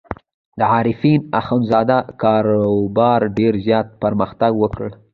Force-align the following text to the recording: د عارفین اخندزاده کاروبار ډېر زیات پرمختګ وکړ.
د 0.59 0.61
عارفین 0.73 1.19
اخندزاده 1.39 1.97
کاروبار 2.21 3.21
ډېر 3.37 3.53
زیات 3.65 3.87
پرمختګ 4.03 4.51
وکړ. 4.57 4.89